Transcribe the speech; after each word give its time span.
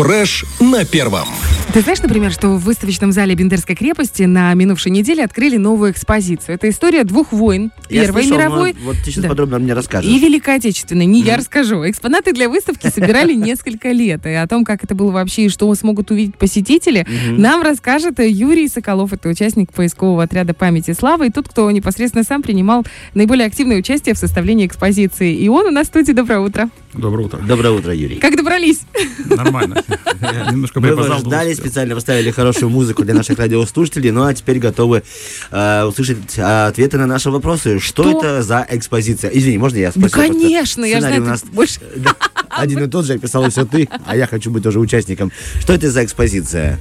Фреш 0.00 0.46
на 0.60 0.86
первом. 0.86 1.28
Ты 1.74 1.82
знаешь, 1.82 2.00
например, 2.00 2.32
что 2.32 2.48
в 2.48 2.60
выставочном 2.64 3.12
зале 3.12 3.34
Бендерской 3.34 3.76
крепости 3.76 4.22
на 4.22 4.54
минувшей 4.54 4.90
неделе 4.90 5.22
открыли 5.22 5.58
новую 5.58 5.92
экспозицию. 5.92 6.54
Это 6.54 6.70
история 6.70 7.04
двух 7.04 7.32
войн. 7.32 7.70
Я 7.90 8.04
Первой 8.06 8.22
слышал, 8.22 8.38
но 8.38 8.42
мировой 8.44 8.76
Вот 8.82 8.96
ты 9.04 9.10
сейчас 9.10 9.24
Да. 9.24 9.28
подробно 9.28 9.58
мне 9.58 9.74
расскажешь. 9.74 10.10
и 10.10 10.18
Великой 10.18 10.56
Отечественной. 10.56 11.04
Не 11.04 11.20
я 11.20 11.36
расскажу. 11.36 11.86
Экспонаты 11.88 12.32
для 12.32 12.48
выставки 12.48 12.88
собирали 12.88 13.34
несколько 13.34 13.92
лет. 13.92 14.24
И 14.24 14.30
о 14.30 14.46
том, 14.48 14.64
как 14.64 14.82
это 14.82 14.94
было 14.94 15.10
вообще 15.10 15.44
и 15.44 15.48
что 15.50 15.72
смогут 15.74 16.10
увидеть 16.10 16.36
посетители, 16.38 17.06
нам 17.36 17.60
расскажет 17.62 18.20
Юрий 18.20 18.68
Соколов. 18.68 19.12
Это 19.12 19.28
участник 19.28 19.70
поискового 19.70 20.22
отряда 20.22 20.54
памяти 20.54 20.92
славы. 20.98 21.26
И 21.26 21.30
тот, 21.30 21.46
кто 21.46 21.70
непосредственно 21.70 22.24
сам 22.24 22.40
принимал 22.40 22.86
наиболее 23.12 23.46
активное 23.46 23.76
участие 23.78 24.14
в 24.14 24.18
составлении 24.18 24.66
экспозиции. 24.66 25.36
И 25.36 25.46
он 25.50 25.66
у 25.66 25.70
нас 25.70 25.88
в 25.88 25.90
студии. 25.90 26.12
Доброе 26.12 26.40
утро. 26.40 26.70
Доброе 26.92 27.26
утро. 27.26 27.38
Доброе 27.38 27.70
утро, 27.70 27.94
Юрий. 27.94 28.16
Как 28.16 28.36
добрались? 28.36 28.80
Нормально. 29.26 29.82
Немножко 30.50 30.80
Мы 30.80 30.94
вас 30.96 31.20
ждали, 31.20 31.54
специально 31.54 31.94
поставили 31.94 32.30
хорошую 32.32 32.68
музыку 32.70 33.04
для 33.04 33.14
наших 33.14 33.38
радиослушателей, 33.38 34.10
ну 34.10 34.24
а 34.24 34.34
теперь 34.34 34.58
готовы 34.58 35.04
э, 35.52 35.84
услышать 35.84 36.36
э, 36.36 36.66
ответы 36.66 36.98
на 36.98 37.06
наши 37.06 37.30
вопросы. 37.30 37.78
Что, 37.78 38.02
Что? 38.02 38.18
это 38.18 38.42
за 38.42 38.66
экспозиция? 38.68 39.30
Извини, 39.30 39.58
можно 39.58 39.76
я 39.76 39.86
Да, 39.86 39.92
спрошу? 39.92 40.14
Просто 40.16 40.32
конечно. 40.32 40.84
Я 40.84 40.96
сценарий 40.96 41.16
знаю, 41.18 41.22
у 41.22 41.24
ты 41.24 41.30
нас 41.30 41.44
больше... 41.44 41.80
один 42.50 42.82
и 42.82 42.88
тот 42.88 43.06
же 43.06 43.14
описал 43.14 43.48
все 43.50 43.64
ты, 43.64 43.88
а 44.04 44.16
я 44.16 44.26
хочу 44.26 44.50
быть 44.50 44.64
тоже 44.64 44.80
участником. 44.80 45.30
Что 45.60 45.72
это 45.74 45.90
за 45.90 46.04
экспозиция? 46.04 46.80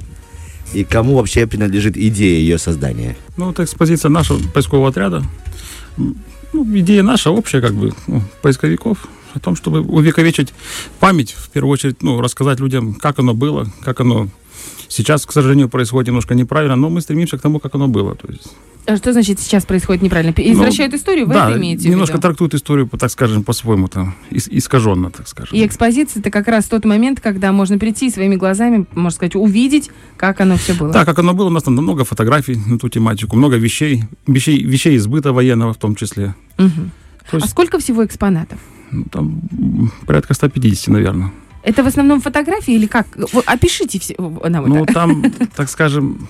И 0.73 0.83
кому 0.83 1.15
вообще 1.15 1.45
принадлежит 1.45 1.97
идея 1.97 2.39
ее 2.39 2.57
создания? 2.57 3.15
Ну, 3.37 3.51
это 3.51 3.63
экспозиция 3.63 4.09
нашего 4.09 4.39
поискового 4.53 4.89
отряда. 4.89 5.23
Ну, 5.97 6.65
идея 6.79 7.03
наша 7.03 7.29
общая, 7.29 7.61
как 7.61 7.73
бы, 7.73 7.93
ну, 8.07 8.23
поисковиков, 8.41 9.07
о 9.33 9.39
том, 9.39 9.55
чтобы 9.55 9.81
увековечить 9.81 10.53
память, 10.99 11.31
в 11.31 11.49
первую 11.49 11.71
очередь, 11.73 12.01
ну, 12.03 12.19
рассказать 12.21 12.59
людям, 12.59 12.93
как 12.93 13.19
оно 13.19 13.33
было, 13.33 13.67
как 13.83 13.99
оно 14.01 14.27
сейчас, 14.87 15.25
к 15.25 15.31
сожалению, 15.31 15.69
происходит 15.69 16.07
немножко 16.07 16.35
неправильно, 16.35 16.75
но 16.75 16.89
мы 16.89 17.01
стремимся 17.01 17.37
к 17.37 17.41
тому, 17.41 17.59
как 17.59 17.75
оно 17.75 17.87
было. 17.87 18.15
То 18.15 18.27
есть, 18.31 18.47
А 18.87 18.97
Что 18.97 19.13
значит 19.13 19.39
сейчас 19.39 19.65
происходит 19.65 20.01
неправильно? 20.01 20.33
Извращают 20.35 20.93
историю? 20.95 21.27
Вы 21.27 21.33
Ну, 21.33 21.39
да, 21.39 21.49
это 21.51 21.59
имеете 21.59 21.89
немножко 21.89 22.13
в 22.13 22.15
виду? 22.15 22.21
трактуют 22.23 22.53
историю, 22.55 22.89
так 22.97 23.11
скажем, 23.11 23.43
по-своему, 23.43 23.87
там, 23.87 24.15
ис- 24.31 24.47
искаженно, 24.49 25.11
так 25.11 25.27
скажем. 25.27 25.55
И 25.55 25.63
экспозиция 25.63 26.21
это 26.21 26.31
как 26.31 26.47
раз 26.47 26.65
тот 26.65 26.85
момент, 26.85 27.19
когда 27.19 27.51
можно 27.51 27.77
прийти 27.77 28.09
своими 28.09 28.35
глазами, 28.35 28.87
можно 28.95 29.15
сказать, 29.15 29.35
увидеть, 29.35 29.91
как 30.17 30.41
оно 30.41 30.57
все 30.57 30.73
было. 30.73 30.91
Да, 30.91 31.05
как 31.05 31.19
оно 31.19 31.33
было, 31.35 31.47
у 31.47 31.51
нас 31.51 31.63
там 31.63 31.73
много 31.73 32.03
фотографий 32.03 32.55
на 32.65 32.79
ту 32.79 32.89
тематику, 32.89 33.35
много 33.35 33.57
вещей, 33.57 34.05
вещей, 34.25 34.63
вещей 34.63 34.97
избыта 34.97 35.33
военного 35.33 35.73
в 35.73 35.77
том 35.77 35.95
числе. 35.95 36.33
Мгм. 36.57 36.91
То 37.31 37.37
А 37.37 37.39
есть, 37.39 37.49
сколько 37.51 37.79
всего 37.79 38.05
экспонатов? 38.05 38.59
ну, 38.91 39.03
там 39.05 39.41
порядка 40.05 40.33
150, 40.33 40.87
наверное. 40.87 41.31
Это 41.61 41.83
в 41.83 41.87
основном 41.87 42.21
фотографии 42.21 42.73
или 42.73 42.87
как? 42.87 43.05
Опишите 43.45 43.99
все 43.99 44.15
нам 44.17 44.65
Ну, 44.69 44.83
это. 44.83 44.93
там, 44.93 45.23
так 45.55 45.69
скажем, 45.69 46.27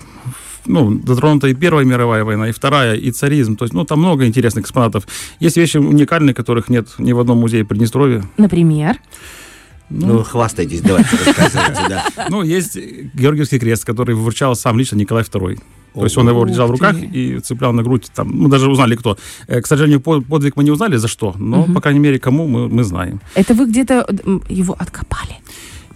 ну, 0.65 0.99
затронута 1.05 1.47
и 1.47 1.53
Первая 1.53 1.85
мировая 1.85 2.23
война, 2.23 2.49
и 2.49 2.51
Вторая, 2.51 2.95
и 2.95 3.11
царизм. 3.11 3.55
То 3.55 3.65
есть, 3.65 3.73
ну, 3.73 3.85
там 3.85 3.99
много 3.99 4.25
интересных 4.25 4.65
экспонатов. 4.65 5.07
Есть 5.39 5.55
вещи 5.57 5.77
уникальные, 5.77 6.33
которых 6.33 6.67
нет 6.69 6.87
ни 6.97 7.13
в 7.13 7.19
одном 7.19 7.37
музее 7.39 7.63
Приднестровья. 7.63 8.23
Например? 8.37 8.97
Ну, 9.91 10.23
хвастайтесь, 10.23 10.81
давайте, 10.81 11.09
рассказывайте, 11.25 11.81
да. 11.89 12.05
Ну, 12.29 12.43
есть 12.43 12.75
Георгиевский 13.13 13.57
крест, 13.59 13.85
который 13.85 14.13
вручал 14.15 14.55
сам 14.55 14.77
лично 14.77 14.97
Николай 14.97 15.23
II. 15.23 15.59
То 15.93 16.03
есть 16.03 16.17
он 16.17 16.29
его 16.29 16.45
держал 16.47 16.67
в 16.67 16.71
руках 16.71 16.95
и 17.01 17.39
цеплял 17.39 17.73
на 17.73 17.83
грудь. 17.83 18.09
Там, 18.15 18.29
мы 18.31 18.49
даже 18.49 18.69
узнали, 18.69 18.95
кто. 18.95 19.17
Э, 19.47 19.61
К 19.61 19.67
сожалению, 19.67 19.99
по- 20.01 20.21
подвиг 20.21 20.55
мы 20.55 20.63
не 20.63 20.71
узнали, 20.71 20.97
за 20.97 21.07
что, 21.07 21.33
но, 21.39 21.63
Мгм. 21.63 21.73
по 21.73 21.81
крайней 21.81 21.99
мере, 21.99 22.19
кому 22.19 22.47
мы, 22.47 22.67
мы 22.69 22.83
знаем. 22.83 23.19
Это 23.35 23.53
вы 23.53 23.65
где-то 23.65 24.05
его 24.49 24.75
откопали? 24.79 25.35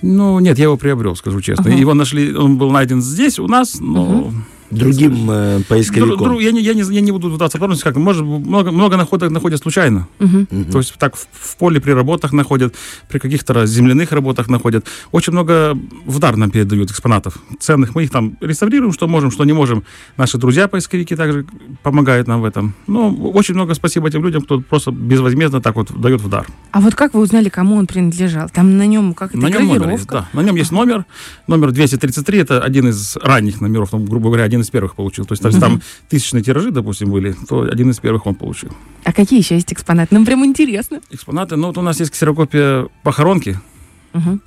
Ну, 0.02 0.40
нет, 0.40 0.58
я 0.58 0.64
его 0.66 0.78
приобрел, 0.78 1.16
скажу 1.16 1.42
честно. 1.42 1.66
Ага. 1.66 1.76
Его 1.82 1.94
нашли, 1.94 2.36
он 2.36 2.58
был 2.58 2.72
найден 2.72 3.02
здесь, 3.02 3.40
у 3.40 3.48
нас, 3.48 3.80
но... 3.80 4.34
Другим 4.80 5.30
э, 5.30 5.62
поисковиком. 5.68 6.34
дру- 6.34 6.42
я, 6.42 6.52
не, 6.52 6.62
я, 6.62 6.74
не, 6.74 6.82
я 6.82 7.02
не 7.02 7.12
буду 7.12 7.30
вдаваться 7.30 7.58
в 7.58 7.60
подробности, 7.60 7.84
как 7.84 7.96
может 7.96 8.24
много, 8.24 8.72
много 8.72 8.98
находок 8.98 9.32
находят 9.32 9.62
случайно. 9.62 10.08
Мгм. 10.20 10.48
Мгм. 10.50 10.72
То 10.72 10.78
есть 10.80 10.94
так 10.98 11.16
в, 11.16 11.28
в 11.32 11.58
поле 11.58 11.80
при 11.80 11.92
работах 11.92 12.34
находят, 12.34 12.76
при 13.10 13.20
каких-то 13.20 13.66
земляных 13.66 14.12
работах 14.12 14.48
находят. 14.50 14.86
Очень 15.12 15.34
много 15.34 15.78
в 16.06 16.20
дар 16.20 16.36
нам 16.38 16.52
передают 16.52 16.92
экспонатов 16.92 17.38
ценных. 17.60 17.96
Мы 17.96 18.04
их 18.04 18.12
там 18.12 18.38
реставрируем, 18.42 18.94
что 18.94 19.08
можем, 19.08 19.32
что 19.32 19.46
не 19.46 19.54
можем. 19.54 19.84
Наши 20.18 20.38
друзья-поисковики 20.38 21.16
также 21.16 21.46
помогают 21.84 22.28
нам 22.28 22.42
в 22.42 22.46
этом. 22.46 22.74
Но 22.88 23.14
очень 23.14 23.56
много 23.56 23.74
спасибо 23.74 24.10
тем 24.10 24.24
людям, 24.24 24.42
кто 24.42 24.60
просто 24.60 24.92
безвозмездно 24.92 25.62
так 25.62 25.76
вот 25.76 25.92
дает 26.00 26.22
в 26.22 26.30
дар. 26.30 26.48
А 26.72 26.80
вот 26.82 26.96
как 26.96 27.14
вы 27.14 27.22
узнали, 27.22 27.50
кому 27.50 27.76
он 27.76 27.88
принадлежал? 27.88 28.50
Там 28.50 28.78
на 28.78 28.86
нем 28.86 29.14
как 29.14 29.30
это 29.32 29.38
На 29.38 29.50
нем 29.50 29.68
номер 29.68 29.92
есть, 29.92 30.08
да. 30.08 30.30
На 30.34 30.42
нем 30.42 30.56
есть 30.56 30.72
номер. 30.72 31.06
Номер 31.48 31.72
233 31.72 32.40
это 32.40 32.62
один 32.62 32.90
из 32.90 33.18
ранних 33.18 33.62
номеров, 33.62 33.92
ну, 33.92 34.00
грубо 34.00 34.28
говоря, 34.30 34.44
один 34.44 34.62
из 34.64 34.70
первых 34.70 34.96
получил. 34.96 35.26
То 35.26 35.34
есть, 35.34 35.44
если 35.44 35.60
там 35.60 35.82
тысячные 36.10 36.44
тиражи, 36.44 36.72
допустим, 36.72 37.12
были, 37.12 37.36
то 37.48 37.62
один 37.62 37.92
из 37.92 38.00
первых 38.00 38.26
он 38.26 38.36
получил. 38.36 38.70
А 39.04 39.14
какие 39.14 39.40
еще 39.40 39.56
есть 39.56 39.72
экспонаты? 39.72 40.14
Нам 40.16 40.26
прям 40.26 40.44
интересно. 40.46 41.00
Экспонаты, 41.12 41.56
ну 41.56 41.68
вот 41.68 41.78
у 41.78 41.82
нас 41.82 42.00
есть 42.00 42.12
ксерокопия 42.12 42.88
похоронки. 43.04 43.60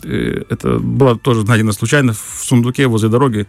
Э, 0.04 0.43
Это 0.49 0.78
была 0.78 1.15
тоже 1.15 1.44
найдена 1.44 1.72
случайно 1.72 2.12
в 2.12 2.43
сундуке 2.44 2.87
возле 2.87 3.09
дороги. 3.09 3.47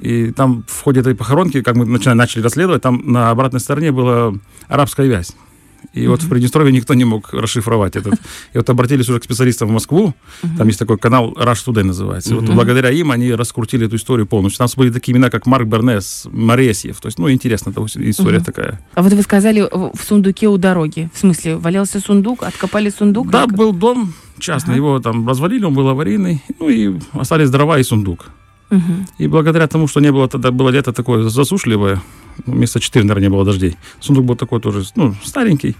И 0.00 0.30
там 0.32 0.64
в 0.68 0.82
ходе 0.82 1.00
этой 1.00 1.14
похоронки, 1.14 1.60
как 1.62 1.74
мы 1.76 1.84
начали, 1.84 2.14
начали 2.14 2.42
расследовать, 2.42 2.82
там 2.82 3.02
на 3.04 3.30
обратной 3.30 3.60
стороне 3.60 3.90
была 3.90 4.32
арабская 4.68 5.06
вязь. 5.06 5.34
И 5.92 6.06
вот 6.06 6.22
в 6.22 6.28
Приднестровье 6.28 6.72
никто 6.72 6.94
не 6.94 7.04
мог 7.04 7.32
расшифровать 7.32 7.96
этот. 7.96 8.14
И 8.52 8.58
вот 8.58 8.68
обратились 8.70 9.08
уже 9.08 9.20
к 9.20 9.24
специалистам 9.24 9.68
в 9.68 9.72
Москву. 9.72 10.14
Там 10.56 10.66
есть 10.66 10.78
такой 10.78 10.98
канал 10.98 11.32
Rush 11.32 11.64
Today 11.66 11.82
называется. 11.84 12.30
И 12.30 12.34
вот 12.34 12.44
благодаря 12.44 12.90
им 12.90 13.10
они 13.10 13.32
раскрутили 13.32 13.86
эту 13.86 13.96
историю 13.96 14.26
полностью. 14.26 14.58
Там 14.58 14.68
были 14.76 14.90
такие 14.90 15.14
имена, 15.16 15.30
как 15.30 15.46
Марк 15.46 15.66
Бернес, 15.66 16.26
Моресьев. 16.30 17.00
То 17.00 17.06
есть, 17.08 17.18
ну, 17.18 17.30
интересно, 17.30 17.70
эта 17.70 17.84
история 18.10 18.38
Мгм. 18.38 18.44
такая. 18.44 18.80
А 18.94 19.02
вот 19.02 19.12
вы 19.12 19.22
сказали 19.22 19.66
в 19.72 19.98
сундуке 20.06 20.48
у 20.48 20.56
дороги. 20.58 21.10
В 21.14 21.18
смысле, 21.18 21.56
валялся 21.56 22.00
сундук, 22.00 22.42
откопали 22.42 22.90
сундук? 22.90 23.30
Да, 23.30 23.46
Как- 23.46 23.56
был 23.56 23.72
дом 23.72 24.12
частный, 24.38 24.74
Ага. 24.74 24.76
его 24.76 25.00
там 25.00 25.26
развалили, 25.26 25.64
он 25.64 25.74
был 25.74 25.88
аварийный. 25.88 26.42
Ну 26.60 26.68
и 26.68 26.94
остались 27.12 27.50
дрова 27.50 27.78
и 27.78 27.82
сундук. 27.82 28.26
Мгм. 28.70 29.06
И 29.18 29.26
благодаря 29.28 29.66
тому, 29.66 29.88
что 29.88 30.00
не 30.00 30.12
было 30.12 30.28
тогда, 30.28 30.50
было 30.50 30.68
лето 30.68 30.92
такое 30.92 31.28
засушливое, 31.28 32.00
ну, 32.46 32.54
месяца 32.54 32.80
четыре, 32.80 33.04
наверное, 33.04 33.28
не 33.28 33.34
было 33.34 33.44
дождей. 33.44 33.76
Сундук 34.00 34.24
был 34.24 34.36
такой 34.36 34.60
тоже, 34.60 34.84
ну, 34.96 35.14
старенький. 35.24 35.76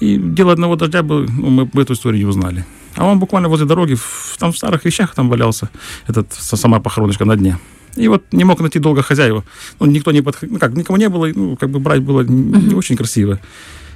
И 0.00 0.16
дело 0.16 0.52
одного 0.52 0.76
дождя 0.76 1.02
был, 1.02 1.26
ну, 1.28 1.68
мы 1.72 1.82
эту 1.82 1.92
историю 1.94 2.20
не 2.20 2.26
узнали. 2.28 2.64
А 2.96 3.06
он 3.06 3.18
буквально 3.18 3.48
возле 3.48 3.66
дороги, 3.66 3.94
в- 3.94 4.36
там 4.38 4.52
в 4.52 4.56
старых 4.56 4.84
вещах 4.84 5.14
там 5.14 5.28
валялся, 5.28 5.68
этот, 6.08 6.32
сама 6.32 6.80
похороночка 6.80 7.24
на 7.24 7.36
дне. 7.36 7.58
И 7.96 8.08
вот 8.08 8.22
не 8.32 8.44
мог 8.44 8.60
найти 8.60 8.78
долго 8.78 9.02
хозяева. 9.02 9.44
Ну, 9.80 9.86
никто 9.86 10.12
не 10.12 10.22
подходил, 10.22 10.54
ну, 10.54 10.58
как, 10.60 10.74
никому 10.76 10.98
не 10.98 11.08
было, 11.08 11.28
ну, 11.34 11.56
как 11.56 11.68
бы 11.70 11.78
брать 11.78 12.00
было 12.00 12.22
не 12.22 12.74
очень 12.74 12.96
красиво. 12.96 13.38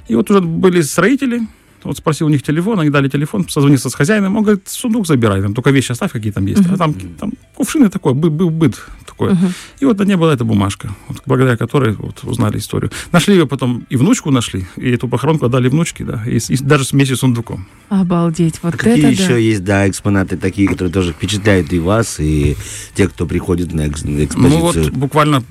И 0.07 0.15
вот 0.15 0.29
уже 0.31 0.39
были 0.41 0.81
строители, 0.81 1.41
вот 1.83 1.97
спросил 1.97 2.27
у 2.27 2.29
них 2.29 2.43
телефон, 2.43 2.79
они 2.79 2.89
дали 2.89 3.07
телефон, 3.09 3.47
созвонился 3.49 3.89
с 3.89 3.93
хозяином, 3.95 4.35
он 4.35 4.43
говорит, 4.43 4.67
сундук 4.67 5.07
забирай, 5.07 5.41
там 5.41 5.53
только 5.53 5.71
вещи 5.71 5.91
оставь, 5.91 6.11
какие 6.11 6.31
там 6.31 6.45
есть. 6.45 6.61
А 6.69 6.77
там, 6.77 6.93
там 6.93 7.33
кувшины 7.55 7.89
такой, 7.89 8.13
бы- 8.13 8.29
был 8.29 8.49
быт 8.49 8.75
такой. 9.05 9.33
Мгм. 9.33 9.53
И 9.79 9.85
вот 9.85 9.97
на 9.99 10.03
ней 10.03 10.15
была 10.15 10.33
эта 10.33 10.43
бумажка, 10.43 10.89
вот, 11.07 11.21
благодаря 11.25 11.55
которой 11.57 11.93
вот, 11.93 12.23
узнали 12.23 12.57
историю. 12.57 12.91
Нашли 13.11 13.35
ее 13.35 13.47
потом, 13.47 13.85
и 13.89 13.95
внучку 13.97 14.31
нашли, 14.31 14.65
и 14.75 14.89
эту 14.91 15.07
похоронку 15.07 15.45
отдали 15.45 15.69
внучке, 15.69 16.03
да, 16.03 16.23
и, 16.25 16.37
и 16.37 16.57
даже 16.57 16.83
вместе 16.91 17.15
с 17.15 17.19
сундуком. 17.19 17.67
Обалдеть, 17.89 18.59
вот 18.63 18.73
А 18.75 18.77
какие 18.77 18.97
это 18.99 19.07
еще 19.09 19.27
да. 19.29 19.37
есть, 19.37 19.63
да, 19.63 19.87
экспонаты 19.89 20.37
такие, 20.37 20.67
которые 20.67 20.91
тоже 20.93 21.13
впечатляют 21.13 21.71
и 21.73 21.79
вас, 21.79 22.19
и 22.19 22.55
тех, 22.95 23.11
кто 23.13 23.25
приходит 23.25 23.73
на 23.73 23.81
экс- 23.87 24.03
на 24.03 24.09
Ну 24.11 24.17
вот 24.59 24.75
экспозицию? 24.75 24.93
буквально 24.93 25.43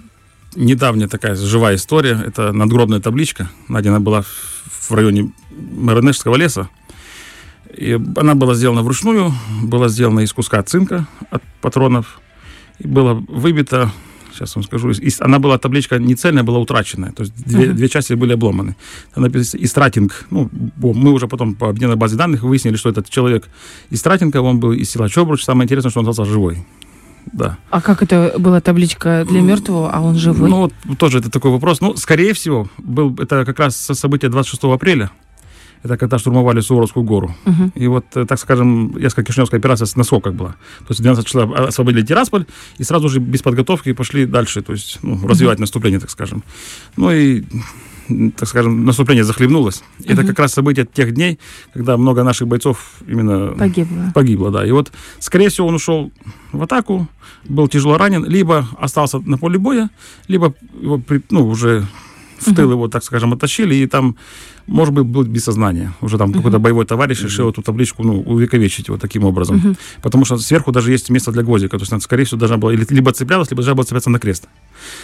недавняя 0.54 1.08
такая 1.08 1.34
живая 1.34 1.76
история, 1.76 2.22
это 2.26 2.52
надгробная 2.52 3.00
табличка, 3.00 3.50
найдена 3.68 4.00
была 4.00 4.22
в, 4.22 4.26
в 4.80 4.90
районе 4.92 5.32
Маранежского 5.72 6.36
леса. 6.36 6.68
И 7.76 7.98
она 8.16 8.34
была 8.34 8.54
сделана 8.54 8.82
вручную, 8.82 9.32
была 9.62 9.88
сделана 9.88 10.20
из 10.20 10.32
куска 10.32 10.62
цинка 10.62 11.06
от 11.30 11.42
патронов, 11.60 12.20
и 12.78 12.86
была 12.86 13.14
выбита, 13.14 13.90
сейчас 14.32 14.54
вам 14.56 14.64
скажу, 14.64 14.90
из- 14.90 15.20
она 15.20 15.38
была, 15.38 15.58
табличка 15.58 15.98
не 15.98 16.14
цельная, 16.14 16.42
была 16.42 16.58
утраченная, 16.58 17.12
то 17.12 17.22
есть 17.24 17.34
две, 17.44 17.66
Мгм. 17.68 17.76
две 17.76 17.88
части 17.88 18.14
были 18.14 18.32
обломаны. 18.34 18.76
Там 19.14 19.24
написано 19.24 19.62
«Истратинг». 19.62 20.26
Ну, 20.30 20.48
мы 20.76 21.10
уже 21.12 21.26
потом 21.26 21.54
по 21.54 21.68
обменной 21.68 21.96
базе 21.96 22.16
данных 22.16 22.42
выяснили, 22.44 22.76
что 22.76 22.88
этот 22.88 23.10
человек 23.10 23.48
из 23.90 24.00
Тратинга, 24.02 24.40
он 24.40 24.58
был 24.60 24.72
из 24.72 24.88
села 24.90 25.08
Чобруч. 25.10 25.42
Самое 25.44 25.64
интересное, 25.64 25.90
что 25.90 26.00
он 26.00 26.08
остался 26.08 26.30
живой. 26.32 26.64
Да. 27.32 27.58
А 27.70 27.80
как 27.80 28.02
это 28.02 28.34
была 28.38 28.60
табличка 28.60 29.24
для 29.28 29.40
мертвого, 29.40 29.90
а 29.92 30.00
он 30.00 30.16
живой? 30.16 30.48
Ну, 30.48 30.70
вот 30.84 30.98
тоже 30.98 31.18
это 31.18 31.30
такой 31.30 31.50
вопрос. 31.50 31.80
Ну, 31.80 31.96
скорее 31.96 32.32
всего, 32.32 32.68
был, 32.78 33.14
это 33.18 33.44
как 33.44 33.58
раз 33.58 33.76
со- 33.76 33.94
событие 33.94 34.30
26 34.30 34.64
апреля. 34.64 35.10
Это 35.82 35.96
когда 35.96 36.18
штурмовали 36.18 36.60
Суворовскую 36.60 37.04
гору. 37.04 37.36
Мгм. 37.44 37.72
И 37.74 37.86
вот, 37.86 38.06
э, 38.14 38.24
так 38.24 38.38
скажем, 38.40 38.96
Яско-Кишневская 38.96 39.58
операция 39.58 39.86
с 39.86 39.94
наскоках 39.94 40.34
была. 40.34 40.50
То 40.80 40.86
есть 40.90 41.02
12 41.02 41.26
числа 41.26 41.44
освободили 41.68 42.04
Тирасполь 42.04 42.46
и 42.78 42.84
сразу 42.84 43.08
же 43.08 43.20
без 43.20 43.42
подготовки 43.42 43.92
пошли 43.92 44.26
дальше, 44.26 44.62
то 44.62 44.72
есть 44.72 44.98
ну, 45.02 45.26
развивать 45.28 45.58
наступление, 45.58 46.00
так 46.00 46.10
скажем. 46.10 46.42
Ну 46.96 47.10
и 47.12 47.44
так 48.36 48.48
скажем, 48.48 48.84
наступление 48.84 49.24
захлебнулось. 49.24 49.82
Это 50.04 50.20
Мгм. 50.22 50.26
как 50.28 50.38
раз 50.38 50.52
событие 50.52 50.86
тех 50.86 51.12
дней, 51.12 51.38
когда 51.74 51.96
много 51.96 52.22
наших 52.22 52.46
бойцов 52.48 52.96
именно 53.06 53.52
Погибло. 53.58 54.12
погибло, 54.14 54.50
да. 54.50 54.66
И 54.66 54.70
вот, 54.70 54.92
скорее 55.18 55.48
всего, 55.48 55.66
он 55.68 55.74
ушел 55.74 56.12
в 56.52 56.62
атаку, 56.62 57.08
был 57.48 57.68
тяжело 57.68 57.98
ранен, 57.98 58.24
либо 58.24 58.68
остался 58.80 59.18
на 59.20 59.38
поле 59.38 59.58
боя, 59.58 59.90
либо 60.28 60.54
его, 60.80 61.00
ну, 61.30 61.46
уже 61.48 61.86
в 62.38 62.54
тыл 62.54 62.70
его, 62.70 62.88
так 62.88 63.02
скажем, 63.02 63.32
оттащили, 63.32 63.74
и 63.74 63.86
там, 63.86 64.16
может 64.66 64.94
быть, 64.94 65.04
был 65.04 65.22
без 65.24 65.44
сознания. 65.44 65.92
Уже 66.00 66.18
там 66.18 66.32
какой-то 66.32 66.58
боевой 66.58 66.84
товарищ 66.84 67.22
решил 67.22 67.48
эту 67.50 67.62
табличку, 67.62 68.02
ну, 68.02 68.20
увековечить 68.20 68.88
вот 68.88 69.00
таким 69.00 69.24
образом. 69.24 69.76
Потому 70.02 70.24
что 70.24 70.38
сверху 70.38 70.72
даже 70.72 70.90
есть 70.92 71.10
место 71.10 71.32
для 71.32 71.42
гвоздика, 71.42 71.76
то 71.78 71.82
есть 71.82 71.92
она, 71.92 72.00
скорее 72.00 72.24
всего, 72.24 72.38
должна 72.38 72.56
была 72.56 72.72
или- 72.74 72.86
либо 72.90 73.12
цеплялась, 73.12 73.50
либо 73.50 73.62
должна 73.62 73.74
была 73.74 73.84
цепляться 73.84 74.10
на 74.10 74.18
крест. 74.18 74.48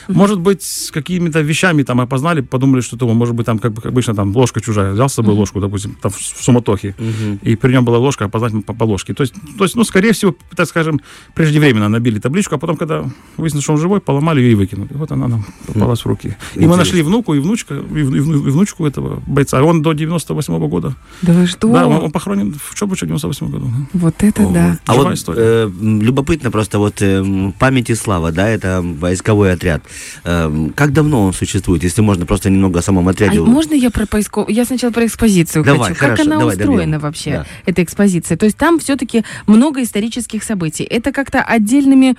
Может 0.09 0.39
быть, 0.41 0.63
с 0.63 0.91
какими-то 0.91 1.41
вещами 1.41 1.83
там 1.83 2.01
опознали, 2.01 2.41
подумали, 2.41 2.81
что 2.83 2.97
это, 2.97 3.07
может 3.07 3.35
быть, 3.35 3.47
там, 3.47 3.59
как 3.59 3.73
бы, 3.73 3.83
как 3.83 3.93
обычно, 3.93 4.15
там, 4.15 4.35
ложка 4.37 4.61
чужая. 4.61 4.93
Взял 4.93 5.09
с 5.09 5.15
собой 5.15 5.35
ложку, 5.35 5.61
допустим, 5.61 5.97
там, 6.01 6.11
в 6.13 6.17
суматохе, 6.21 6.95
и 7.43 7.57
при 7.57 7.73
нем 7.73 7.85
была 7.85 7.99
ложка, 7.99 8.25
опознать 8.27 8.65
по, 8.65 8.75
по 8.75 8.85
ложке. 8.85 9.15
То 9.15 9.23
есть, 9.23 9.35
то 9.59 9.65
есть, 9.65 9.77
ну, 9.77 9.85
скорее 9.85 10.13
всего, 10.13 10.35
так 10.55 10.69
скажем, 10.69 11.01
преждевременно 11.35 11.89
набили 11.89 12.19
табличку, 12.19 12.55
а 12.55 12.59
потом, 12.59 12.77
когда 12.77 13.05
выяснилось, 13.37 13.65
что 13.65 13.73
он 13.73 13.79
живой, 13.81 14.01
поломали 14.01 14.41
ее 14.41 14.53
и 14.53 14.55
выкинули. 14.55 14.89
И 14.93 14.95
вот 14.97 15.11
она 15.13 15.29
нам 15.29 15.45
попалась 15.67 16.01
в 16.05 16.07
руки. 16.07 16.29
И 16.29 16.59
мы 16.61 16.65
Интересно. 16.65 16.77
нашли 16.77 17.03
внуку 17.03 17.35
и 17.35 17.39
внучка, 17.41 17.75
и, 17.75 17.79
вну- 17.79 18.17
и 18.17 18.21
вну- 18.21 18.47
и 18.49 18.51
внучку 18.51 18.87
этого 18.87 19.23
бойца. 19.27 19.52
Он 19.53 19.83
до 19.83 19.93
98 19.93 20.59
года. 20.69 20.95
Да 21.23 21.33
вы 21.33 21.47
что? 21.47 21.69
Да, 21.73 21.87
он, 21.87 22.05
он 22.05 22.11
похоронен 22.11 22.55
в 22.55 22.75
Чобуче 22.75 23.07
в 23.07 23.09
98 23.09 23.51
году. 23.51 23.67
Вот 23.93 24.15
это 24.23 24.47
да. 24.49 24.79
А 24.87 24.95
вот 24.95 25.13
история. 25.13 25.41
э, 25.43 25.71
любопытно 25.81 26.51
просто 26.51 26.79
вот 26.79 27.03
э, 27.03 27.53
память 27.59 27.91
и 27.91 27.95
слава, 27.95 28.33
да, 28.33 28.49
это 28.49 28.81
войсковой 28.83 29.53
отряд. 29.53 29.83
Э, 30.25 30.69
как 30.75 30.93
давно 30.93 31.23
он 31.27 31.33
существует, 31.33 31.83
если 31.83 32.01
можно 32.03 32.27
просто 32.27 32.51
немного 32.51 32.79
о 32.79 32.83
самом 32.83 33.09
отряде? 33.09 33.39
А 33.41 33.43
можно 33.43 33.75
я 33.75 33.91
про 33.91 34.07
поиско... 34.07 34.45
Я 34.49 34.65
сначала 34.65 34.91
про 34.93 35.05
экспозицию 35.07 35.65
Давай, 35.65 35.89
хочу. 35.91 36.01
хорошо, 36.01 36.17
как 36.23 36.27
она 36.27 36.39
давай, 36.39 36.55
устроена 36.57 36.79
добьем. 36.85 36.99
вообще, 37.01 37.31
Да. 37.31 37.47
эта 37.67 37.83
экспозиция? 37.83 38.37
То 38.37 38.47
есть 38.47 38.57
там 38.57 38.79
все-таки 38.79 39.25
много 39.47 39.83
исторических 39.83 40.43
событий. 40.45 40.85
Это 40.85 41.13
как-то 41.13 41.43
отдельными, 41.43 42.15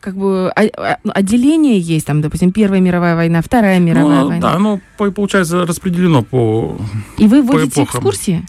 как 0.00 0.16
бы, 0.16 0.50
а- 0.54 0.62
а- 0.76 0.98
отделения 1.10 1.78
есть, 1.78 2.06
там, 2.06 2.20
допустим, 2.20 2.52
Первая 2.52 2.80
мировая 2.80 3.16
война, 3.16 3.42
Вторая 3.42 3.78
мировая 3.78 4.20
Ну, 4.22 4.28
война. 4.28 4.50
да, 4.50 4.56
оно, 4.56 4.80
по- 4.98 5.10
получается, 5.10 5.66
распределено 5.66 6.22
по... 6.32 6.76
И 7.18 7.26
вы 7.28 7.42
по 7.42 7.52
вводите 7.52 7.82
эпохам. 7.82 7.84
экскурсии? 8.00 8.42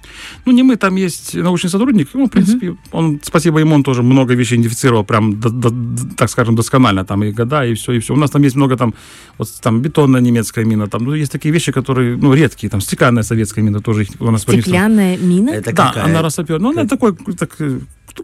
Ну, 0.46 0.54
не 0.54 0.64
мы, 0.64 0.78
там 0.78 0.96
есть 0.96 1.36
научный 1.36 1.70
сотрудник. 1.70 2.08
Ну, 2.14 2.26
в 2.26 2.30
принципе, 2.30 2.76
он, 2.94 3.20
спасибо 3.22 3.60
ему, 3.60 3.76
он 3.76 3.84
тоже 3.84 4.04
много 4.04 4.36
вещей 4.36 4.56
идентифицировал 4.56 5.04
прям, 5.04 5.40
до- 5.40 5.50
до- 5.50 6.16
так 6.16 6.30
скажем, 6.30 6.56
досконально. 6.56 7.04
Там 7.04 7.24
и 7.24 7.32
года, 7.34 7.66
и 7.66 7.74
все, 7.74 7.92
и 7.92 8.00
все. 8.00 8.14
У 8.14 8.18
нас 8.18 8.32
там 8.32 8.42
есть 8.44 8.56
много 8.56 8.78
там, 8.78 8.94
вот 9.38 9.50
там 9.62 9.82
бетонная 9.82 10.22
немецкая 10.22 10.66
мина. 10.66 10.88
Там, 10.88 11.04
ну, 11.04 11.14
есть 11.14 11.32
такие 11.32 11.54
вещи, 11.54 11.72
которые, 11.74 12.16
ну, 12.18 12.34
редкие. 12.34 12.70
Там 12.70 12.80
стеклянная 12.82 13.24
советская 13.24 13.66
мина 13.66 13.82
тоже 13.82 14.04
их 14.04 14.10
у 14.20 14.32
нас. 14.32 14.42
Стеклянная 14.44 15.18
мина? 15.18 15.50
Это 15.52 15.74
Да, 15.74 15.88
какая? 15.88 16.06
она 16.06 16.22
рассопер. 16.22 16.60
Ну, 16.62 16.70
она 16.70 16.86
такой, 16.86 17.14
так, 17.38 17.58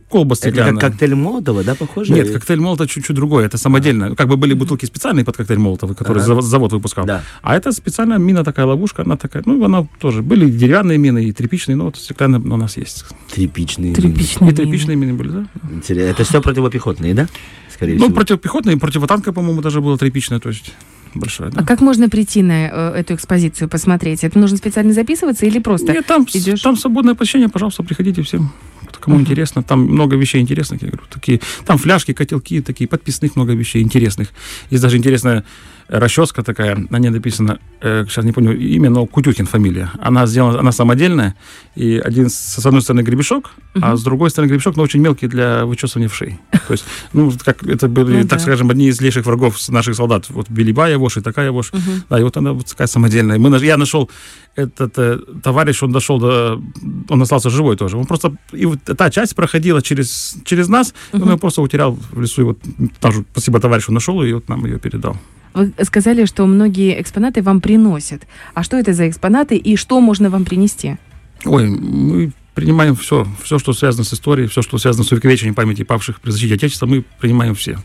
колба 0.10 0.34
Это 0.34 0.48
стеклянная. 0.50 0.80
как 0.80 0.92
коктейль 0.92 1.16
Молотова, 1.16 1.64
да, 1.64 1.76
похоже? 1.76 2.14
Нет, 2.14 2.32
коктейль 2.32 2.60
Молотова 2.60 2.88
чуть-чуть 2.88 3.16
другое. 3.16 3.46
Это 3.46 3.58
самодельное. 3.58 4.16
Как 4.16 4.28
бы 4.28 4.38
были 4.38 4.54
бутылки 4.54 4.86
специальные 4.86 5.26
под 5.26 5.38
коктейль 5.38 5.60
Молотова, 5.60 5.94
которые 5.94 6.22
Ага. 6.22 6.28
завод, 6.28 6.44
завод 6.46 6.72
выпускал. 6.74 7.06
Да. 7.06 7.24
А 7.42 7.56
это 7.56 7.72
специальная 7.72 8.18
мина 8.18 8.44
такая 8.44 8.66
ловушка, 8.66 9.04
она 9.04 9.18
такая, 9.18 9.44
ну, 9.46 9.64
она 9.64 9.88
тоже. 10.00 10.22
Были 10.22 10.48
и 10.48 10.52
деревянные 10.52 10.98
мины, 10.98 11.26
и 11.26 11.32
тряпичные, 11.32 11.76
но 11.76 11.86
вот 11.86 11.98
стеклянные 11.98 12.42
у 12.42 12.58
нас 12.58 12.78
есть. 12.78 13.06
Тряпичные. 13.34 13.94
Тряпичная 13.94 14.50
И 14.50 14.52
мина. 14.52 14.56
тряпичные 14.56 14.96
мины 14.96 15.14
были, 15.14 15.30
да? 15.30 15.46
Интересно. 15.72 16.10
Это 16.12 16.24
все 16.24 16.42
противопехотные, 16.42 17.14
да? 17.14 17.28
Скорее 17.74 17.94
Ну, 17.98 18.06
всего. 18.06 18.16
противопехотные, 18.16 18.78
противотанка, 18.78 19.32
по-моему, 19.34 19.62
даже 19.62 19.82
была 19.82 19.98
тряпичная, 19.98 20.40
то 20.40 20.50
есть 20.50 20.74
большая, 21.16 21.50
да. 21.50 21.62
А 21.62 21.66
как 21.66 21.82
можно 21.82 22.10
прийти 22.10 22.44
на 22.44 22.68
э, 22.68 23.00
эту 23.00 23.16
экспозицию, 23.16 23.70
посмотреть? 23.70 24.24
Это 24.24 24.38
нужно 24.38 24.58
специально 24.58 24.94
записываться 24.94 25.46
или 25.46 25.60
просто? 25.60 25.92
Нет, 25.94 26.06
там, 26.06 26.28
идешь? 26.34 26.62
там 26.62 26.76
свободное 26.78 27.16
посещение, 27.16 27.50
пожалуйста, 27.50 27.82
приходите 27.84 28.22
всем, 28.22 28.52
кому 29.00 29.20
интересно. 29.20 29.64
Там 29.64 29.82
много 29.82 30.16
вещей 30.16 30.42
интересных, 30.42 30.82
я 30.82 30.90
говорю, 30.90 31.06
такие. 31.10 31.42
Там 31.66 31.78
фляжки, 31.78 32.14
котелки, 32.14 32.62
такие 32.62 32.88
подписных 32.88 33.36
много 33.36 33.54
вещей 33.54 33.82
интересных. 33.82 34.30
Есть 34.70 34.84
даже 34.84 34.98
интересная 34.98 35.46
расческа 35.90 36.44
такая, 36.44 36.86
на 36.90 37.00
ней 37.00 37.10
написано, 37.10 37.60
э, 37.82 38.06
сейчас 38.08 38.24
не 38.24 38.32
помню 38.32 38.56
имя, 38.58 38.90
но 38.90 39.06
Кутюхин 39.08 39.48
фамилия. 39.48 39.92
Она 40.00 40.28
сделана, 40.28 40.60
она 40.60 40.72
самодельная, 40.72 41.36
и 41.76 41.98
один 41.98 42.30
с, 42.30 42.64
одной 42.64 42.82
стороны 42.82 43.02
гребешок, 43.02 43.52
а 43.82 43.96
с 43.96 44.04
другой 44.04 44.30
стороны 44.30 44.50
гребешок, 44.50 44.76
но 44.76 44.84
очень 44.84 45.02
мелкий 45.02 45.28
для 45.28 45.66
вычесывания 45.66 46.08
вшей. 46.08 46.40
То 46.52 46.74
есть, 46.74 46.86
ну, 47.14 47.32
как 47.44 47.64
это 47.64 47.88
были, 47.88 48.22
Ну 48.22 48.28
так 48.28 48.38
да. 48.38 48.40
скажем, 48.40 48.70
одни 48.70 48.88
из 48.88 48.98
злейших 48.98 49.26
врагов 49.26 49.58
наших 49.70 49.96
солдат. 49.96 50.26
Вот 50.30 50.50
Белибая 50.50 50.98
вошь 50.98 51.18
и 51.18 51.22
такая 51.22 51.52
вошь. 51.52 51.72
Да, 52.10 52.20
и 52.20 52.24
вот 52.24 52.38
она 52.38 52.54
вот 52.54 52.68
такая 52.68 52.88
самодельная. 52.88 53.40
Мы, 53.40 53.58
я 53.66 53.78
нашел 53.78 54.10
этот 54.56 54.98
э, 54.98 55.18
товарищ, 55.44 55.84
он 55.84 55.92
дошел 55.92 56.20
до... 56.20 56.62
Он 57.10 57.22
остался 57.22 57.50
живой 57.50 57.76
тоже. 57.76 57.98
Он 57.98 58.06
просто... 58.06 58.36
И 58.52 58.66
вот 58.66 58.80
та 58.84 59.10
часть 59.10 59.36
проходила 59.36 59.82
через, 59.82 60.38
через 60.44 60.70
нас, 60.70 60.94
и 61.14 61.22
он 61.22 61.30
ее 61.30 61.38
просто 61.38 61.62
утерял 61.62 61.98
в 62.12 62.22
лесу. 62.22 62.42
И 62.42 62.46
вот 62.46 62.60
тоже, 63.00 63.24
спасибо 63.32 63.60
товарищу, 63.60 63.92
нашел, 63.92 64.24
и 64.24 64.34
вот 64.34 64.50
нам 64.50 64.66
ее 64.66 64.80
передал. 64.80 65.16
Вы 65.54 65.74
сказали, 65.84 66.26
что 66.26 66.46
многие 66.46 67.02
экспонаты 67.02 67.42
вам 67.42 67.60
приносят. 67.62 68.28
А 68.54 68.64
что 68.64 68.78
это 68.78 68.94
за 68.94 69.10
экспонаты 69.10 69.56
и 69.58 69.76
что 69.78 70.02
можно 70.02 70.30
вам 70.30 70.46
принести? 70.46 70.98
Ой, 71.46 71.70
мы 71.70 72.32
принимаем 72.60 72.96
все, 72.96 73.28
все, 73.44 73.60
что 73.60 73.74
связано 73.74 74.04
с 74.04 74.14
историей, 74.14 74.48
все, 74.48 74.62
что 74.62 74.78
связано 74.78 75.04
с 75.04 75.12
увековечением 75.12 75.56
памяти 75.56 75.84
павших 75.84 76.20
при 76.22 76.32
защите 76.32 76.56
Отечества, 76.56 76.86
мы 76.86 77.04
принимаем 77.20 77.56
все. 77.56 77.78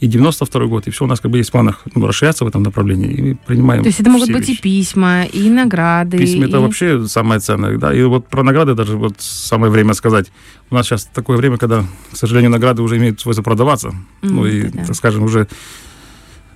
И 0.00 0.06
92 0.06 0.66
год, 0.66 0.86
и 0.86 0.90
все 0.90 1.04
у 1.04 1.08
нас 1.08 1.20
как 1.20 1.30
бы 1.30 1.38
есть 1.38 1.48
в 1.50 1.52
планах 1.52 1.82
ну, 1.94 2.06
расширяться 2.06 2.44
в 2.44 2.48
этом 2.48 2.62
направлении, 2.62 3.10
и 3.12 3.22
мы 3.22 3.34
принимаем 3.46 3.82
То 3.82 3.88
есть 3.88 4.00
это 4.00 4.10
могут 4.10 4.30
быть 4.30 4.48
и 4.48 4.56
письма, 4.56 5.24
и 5.24 5.48
награды. 5.50 6.18
Письма 6.18 6.44
это 6.46 6.58
и- 6.58 6.60
вообще 6.60 7.06
самое 7.06 7.40
ценное, 7.40 7.76
да. 7.78 7.94
И 7.94 8.02
вот 8.02 8.28
про 8.28 8.42
награды 8.42 8.74
даже 8.74 8.96
вот 8.96 9.14
самое 9.18 9.70
время 9.72 9.94
сказать. 9.94 10.30
У 10.70 10.74
нас 10.74 10.86
сейчас 10.86 11.04
такое 11.06 11.36
время, 11.36 11.56
когда, 11.56 11.84
к 12.12 12.16
сожалению, 12.16 12.50
награды 12.50 12.82
уже 12.82 12.96
имеют 12.98 13.20
свойство 13.20 13.42
продаваться. 13.42 13.94
ну 14.22 14.44
М, 14.44 14.50
и, 14.52 14.62
да. 14.68 14.84
так 14.84 14.96
скажем, 14.96 15.22
уже 15.22 15.48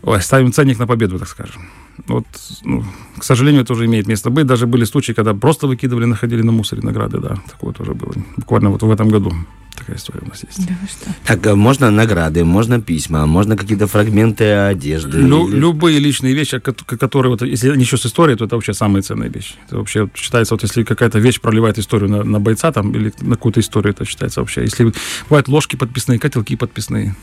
ой, 0.03 0.21
ставим 0.21 0.53
ценник 0.53 0.79
на 0.79 0.87
победу, 0.87 1.19
так 1.19 1.29
скажем. 1.29 1.63
Вот, 2.07 2.25
ну, 2.65 2.85
к 3.19 3.25
сожалению, 3.25 3.63
это 3.63 3.73
уже 3.75 3.85
имеет 3.85 4.09
место 4.09 4.31
быть. 4.31 4.47
Даже 4.47 4.67
были 4.67 4.85
случаи, 4.85 5.13
когда 5.13 5.35
просто 5.35 5.67
выкидывали, 5.67 6.05
находили 6.07 6.43
на 6.43 6.53
мусоре 6.53 6.83
награды, 6.83 7.19
да. 7.19 7.37
Такое 7.51 7.73
тоже 7.73 7.93
было. 7.95 8.13
Буквально 8.37 8.71
вот 8.71 8.83
в 8.83 8.91
этом 8.91 9.09
году 9.09 9.33
такая 9.77 9.97
история 9.97 10.21
у 10.27 10.29
нас 10.29 10.43
есть. 10.45 10.67
Да 10.67 10.75
что? 10.89 11.11
Так, 11.27 11.47
э, 11.47 11.55
можно 11.55 11.91
награды, 11.91 12.45
можно 12.45 12.81
письма, 12.81 13.27
можно 13.27 13.57
какие-то 13.57 13.87
фрагменты 13.87 14.45
одежды. 14.45 15.19
Лю- 15.19 15.49
или- 15.49 15.59
Любые 15.61 15.99
личные 16.01 16.35
вещи, 16.35 16.59
ко- 16.59 16.73
которые, 16.73 17.31
вот, 17.31 17.43
если 17.43 17.71
они 17.71 17.83
еще 17.85 17.97
с 17.97 18.07
историей, 18.07 18.37
то 18.37 18.45
это 18.47 18.57
вообще 18.57 18.73
самые 18.75 19.03
ценные 19.03 19.31
вещи. 19.31 19.55
Это 19.69 19.77
вообще 19.77 20.09
считается, 20.15 20.55
вот 20.55 20.63
если 20.63 20.83
какая-то 20.85 21.19
вещь 21.21 21.41
проливает 21.41 21.79
историю 21.79 22.11
на, 22.11 22.25
на 22.25 22.41
бойца 22.41 22.73
там, 22.73 22.93
или 22.95 23.13
на 23.21 23.37
какую-то 23.37 23.61
историю, 23.61 23.93
это 23.95 24.05
считается 24.05 24.41
вообще. 24.41 24.63
Если 24.63 24.93
бывают 25.29 25.49
ложки 25.49 25.77
подписные, 25.77 26.19
котелки 26.19 26.57
подписные, 26.57 27.15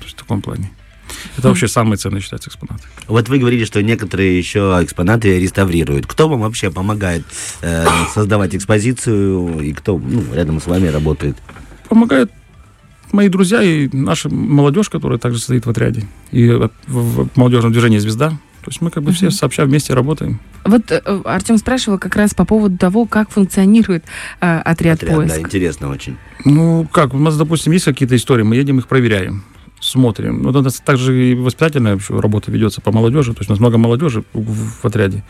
то 0.00 0.04
есть 0.04 0.16
в 0.16 0.18
таком 0.18 0.42
плане. 0.42 0.70
Это 1.36 1.48
вообще 1.48 1.68
самые 1.68 1.96
ценные 1.98 2.20
считаются 2.20 2.50
экспонаты. 2.50 2.82
Вот 3.06 3.28
вы 3.28 3.38
говорили, 3.38 3.64
что 3.64 3.82
некоторые 3.82 4.38
еще 4.38 4.78
экспонаты 4.82 5.38
реставрируют. 5.38 6.06
Кто 6.06 6.28
вам 6.28 6.40
вообще 6.40 6.70
помогает 6.70 7.24
э, 7.62 7.86
создавать 8.12 8.54
экспозицию 8.54 9.60
и 9.60 9.72
кто 9.72 9.98
ну, 9.98 10.22
рядом 10.34 10.60
с 10.60 10.66
вами 10.66 10.88
работает? 10.88 11.36
Помогают 11.88 12.30
мои 13.12 13.28
друзья 13.28 13.62
и 13.62 13.88
наша 13.92 14.28
молодежь, 14.28 14.88
которая 14.88 15.18
также 15.18 15.38
стоит 15.38 15.66
в 15.66 15.70
отряде. 15.70 16.06
И 16.30 16.48
в, 16.48 16.70
в 16.86 17.28
молодежном 17.36 17.72
движении 17.72 17.98
«Звезда». 17.98 18.30
То 18.68 18.70
есть 18.70 18.82
мы 18.82 18.90
как 18.90 19.02
бы 19.02 19.12
все 19.12 19.30
сообща 19.30 19.64
вместе 19.64 19.94
работаем. 19.94 20.40
Вот 20.64 20.90
э, 20.90 21.00
Артем 21.24 21.56
спрашивал 21.56 21.98
как 21.98 22.16
раз 22.16 22.34
по 22.34 22.44
поводу 22.44 22.76
того, 22.76 23.06
как 23.06 23.30
функционирует 23.30 24.04
э, 24.40 24.58
отряд, 24.58 25.02
Отряд, 25.02 25.16
поиск. 25.16 25.34
да, 25.36 25.40
интересно 25.40 25.88
очень. 25.88 26.18
Ну, 26.44 26.86
как, 26.92 27.14
у 27.14 27.18
нас, 27.18 27.36
допустим, 27.38 27.72
есть 27.72 27.86
какие-то 27.86 28.14
истории, 28.14 28.42
мы 28.42 28.56
едем, 28.56 28.78
их 28.78 28.86
проверяем, 28.86 29.44
смотрим. 29.80 30.42
Вот 30.42 30.56
у 30.56 30.62
также 30.84 31.30
и 31.30 31.34
воспитательная 31.34 31.98
работа 32.08 32.50
ведется 32.50 32.80
по 32.80 32.92
молодежи, 32.92 33.32
то 33.32 33.40
есть 33.40 33.50
у 33.50 33.52
нас 33.52 33.60
много 33.60 33.78
молодежи 33.78 34.24
в 34.32 34.84
отряде. 34.84 35.24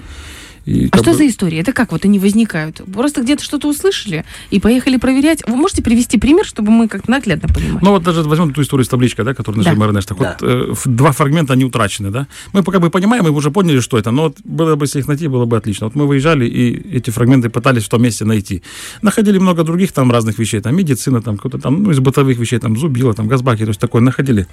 И 0.68 0.88
А 0.92 0.98
что 0.98 1.12
бы- 1.12 1.16
за 1.16 1.26
истории? 1.26 1.58
Это 1.58 1.72
как 1.72 1.92
вот 1.92 2.04
они 2.04 2.18
возникают? 2.18 2.82
Просто 2.92 3.22
где-то 3.22 3.42
что-то 3.42 3.68
услышали 3.68 4.24
и 4.50 4.60
поехали 4.60 4.96
проверять. 4.98 5.42
Вы 5.46 5.56
можете 5.56 5.82
привести 5.82 6.18
пример, 6.18 6.44
чтобы 6.44 6.70
мы 6.70 6.88
как-то 6.88 7.10
наглядно 7.10 7.48
понимали? 7.48 7.78
Ну 7.84 7.90
вот 7.92 8.02
даже 8.02 8.22
возьмем 8.22 8.52
ту 8.52 8.60
историю 8.62 8.84
с 8.84 8.88
табличкой, 8.88 9.24
да, 9.24 9.32
которую 9.34 9.64
нашли 9.64 9.78
Да. 9.78 9.86
МРНС. 9.86 10.04
Так 10.06 10.18
Да. 10.18 10.36
вот, 10.40 10.48
э, 10.50 10.74
два 10.84 11.12
фрагмента, 11.12 11.54
они 11.54 11.64
утрачены, 11.64 12.10
да. 12.10 12.26
Мы 12.52 12.62
пока 12.62 12.78
бы 12.80 12.90
понимаем, 12.90 13.24
мы 13.24 13.30
уже 13.30 13.50
поняли, 13.50 13.80
что 13.80 13.96
это, 13.98 14.10
но 14.10 14.24
вот 14.24 14.36
было 14.44 14.76
бы, 14.76 14.84
если 14.84 14.98
их 15.00 15.08
найти, 15.08 15.26
было 15.28 15.46
бы 15.46 15.56
отлично. 15.56 15.86
Вот 15.86 15.94
мы 15.96 16.06
выезжали, 16.06 16.46
и 16.46 16.96
эти 16.96 17.10
фрагменты 17.10 17.48
пытались 17.48 17.84
в 17.84 17.88
том 17.88 18.02
месте 18.02 18.24
найти. 18.24 18.62
Находили 19.02 19.38
много 19.38 19.64
других 19.64 19.92
там 19.92 20.10
разных 20.12 20.38
вещей, 20.38 20.60
там 20.60 20.76
медицина, 20.76 21.22
там 21.22 21.36
какой-то 21.36 21.58
там, 21.58 21.82
ну, 21.82 21.90
из 21.92 21.98
бытовых 21.98 22.36
вещей, 22.38 22.58
там 22.58 22.76
зубила, 22.76 23.14
там 23.14 23.26
газбаки, 23.28 23.64
то 23.64 23.68
есть 23.70 23.80
такое 23.80 24.02
находили. 24.02 24.46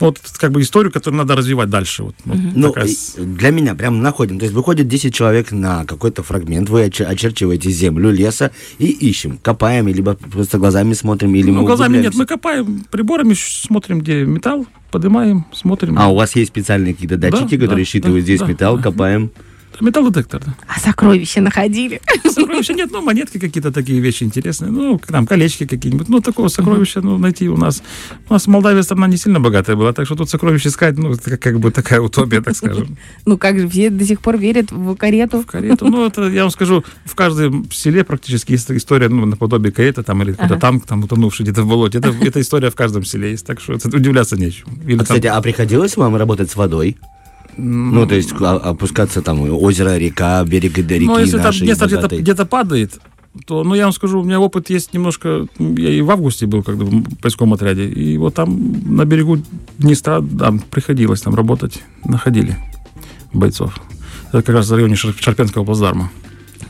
Ну, 0.00 0.06
вот 0.06 0.18
как 0.38 0.50
бы 0.50 0.60
историю, 0.62 0.90
которую 0.92 1.18
надо 1.18 1.36
развивать 1.36 1.70
дальше. 1.70 2.02
Вот, 2.02 2.14
вот 2.24 2.38
Ну, 2.54 2.72
такая 2.72 2.88
для 3.18 3.50
меня 3.50 3.74
прям 3.74 4.02
находим. 4.02 4.38
То 4.38 4.44
есть 4.44 4.54
выходит 4.54 4.88
10 4.88 5.14
человек 5.14 5.52
на 5.60 5.84
какой-то 5.84 6.22
фрагмент, 6.22 6.68
вы 6.68 6.86
очер- 6.86 7.06
очерчиваете 7.06 7.70
землю, 7.70 8.10
леса 8.10 8.50
и 8.78 8.86
ищем. 8.86 9.38
Копаем, 9.42 9.86
либо 9.88 10.14
просто 10.14 10.58
глазами 10.58 10.94
смотрим, 10.94 11.34
или 11.34 11.50
Ну, 11.50 11.60
мы 11.60 11.66
глазами 11.66 11.98
нет, 11.98 12.14
мы 12.14 12.26
копаем 12.26 12.84
приборами, 12.90 13.34
смотрим, 13.36 14.00
где 14.00 14.24
металл, 14.24 14.66
поднимаем, 14.90 15.46
смотрим. 15.52 15.96
А, 15.98 16.08
у 16.08 16.14
вас 16.16 16.34
есть 16.34 16.50
специальные 16.50 16.94
какие-то 16.94 17.16
датчики, 17.16 17.56
Да, 17.56 17.62
которые 17.64 17.84
да, 17.84 17.90
считывают 17.90 18.22
да, 18.22 18.26
здесь 18.26 18.40
да, 18.40 18.46
металл, 18.46 18.76
да. 18.78 18.82
копаем. 18.82 19.30
Металлодетектор, 19.80 20.40
да. 20.44 20.54
А 20.68 20.78
сокровища 20.80 21.40
находили? 21.40 22.00
Сокровища 22.30 22.74
нет, 22.74 22.90
ну, 22.92 23.02
монетки 23.02 23.38
какие-то 23.38 23.72
такие 23.72 24.00
вещи 24.00 24.24
интересные. 24.24 24.70
Ну, 24.70 25.00
там, 25.06 25.26
колечки 25.26 25.66
какие-нибудь. 25.66 26.08
Ну, 26.08 26.20
такого 26.20 26.48
сокровища, 26.48 27.00
ну, 27.00 27.18
найти 27.18 27.48
у 27.48 27.56
нас... 27.56 27.82
У 28.28 28.32
нас 28.32 28.46
Молдавия 28.46 28.82
страна 28.82 29.06
не 29.06 29.16
сильно 29.16 29.40
богатая 29.40 29.76
была, 29.76 29.92
так 29.92 30.06
что 30.06 30.16
тут 30.16 30.30
сокровища 30.30 30.68
искать, 30.68 30.98
ну, 30.98 31.12
это 31.12 31.36
как 31.36 31.58
бы 31.60 31.70
такая 31.70 32.00
утопия, 32.00 32.40
так 32.40 32.56
скажем. 32.56 32.96
Ну, 33.26 33.38
как 33.38 33.58
же, 33.58 33.68
все 33.68 33.90
до 33.90 34.04
сих 34.04 34.20
пор 34.20 34.36
верят 34.38 34.72
в 34.72 34.94
карету. 34.96 35.40
В 35.40 35.46
карету. 35.46 35.86
Ну, 35.86 36.06
это, 36.06 36.28
я 36.28 36.42
вам 36.42 36.50
скажу, 36.50 36.84
в 37.04 37.14
каждом 37.14 37.70
селе 37.70 38.04
практически 38.04 38.52
есть 38.52 38.70
история, 38.70 39.08
ну, 39.08 39.26
наподобие 39.26 39.72
кареты, 39.72 40.02
там, 40.02 40.22
или 40.22 40.32
какой-то 40.32 40.54
Ага. 40.54 40.60
танк, 40.60 40.86
там, 40.86 41.04
утонувший 41.04 41.44
где-то 41.44 41.62
в 41.62 41.68
болоте. 41.68 41.98
Это, 41.98 42.08
эта 42.22 42.40
история 42.40 42.70
в 42.70 42.74
каждом 42.74 43.04
селе 43.04 43.30
есть, 43.32 43.46
так 43.46 43.60
что 43.60 43.74
это 43.74 43.88
удивляться 43.96 44.36
нечему. 44.36 44.72
Или 44.84 44.94
А, 44.94 44.98
там- 44.98 45.04
кстати, 45.04 45.26
а 45.26 45.40
приходилось 45.40 45.96
вам 45.96 46.16
работать 46.16 46.50
с 46.50 46.56
водой? 46.56 46.96
Ну, 47.56 48.06
то 48.06 48.14
есть 48.14 48.32
а- 48.40 48.56
опускаться 48.56 49.22
там 49.22 49.40
озеро, 49.40 49.96
река, 49.96 50.44
берег 50.44 50.78
реки 50.78 51.06
Ну, 51.06 51.18
если 51.18 51.36
там 51.36 51.46
нашей 51.46 51.66
место 51.66 51.86
где-то, 51.86 52.16
где-то 52.16 52.46
падает, 52.46 53.00
то, 53.46 53.62
ну, 53.62 53.74
я 53.74 53.84
вам 53.84 53.92
скажу, 53.92 54.20
у 54.20 54.24
меня 54.24 54.40
опыт 54.40 54.70
есть 54.70 54.92
немножко, 54.92 55.46
я 55.58 55.90
и 55.90 56.00
в 56.00 56.10
августе 56.10 56.46
был, 56.46 56.62
когда 56.62 56.84
в 56.84 57.16
поисковом 57.16 57.54
отряде, 57.54 57.86
и 57.86 58.16
вот 58.18 58.34
там 58.34 58.96
на 58.96 59.04
берегу 59.04 59.38
Днестра, 59.78 60.20
да, 60.20 60.52
приходилось 60.70 61.20
там 61.20 61.34
работать, 61.34 61.82
находили 62.04 62.56
бойцов. 63.32 63.78
Это 64.32 64.42
как 64.42 64.56
раз 64.56 64.68
в 64.68 64.74
районе 64.74 64.94
Шар- 64.94 65.14
Шарпенского 65.18 65.64
плацдарма. 65.64 66.10